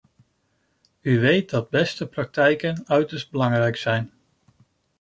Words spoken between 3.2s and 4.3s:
belangrijk zijn.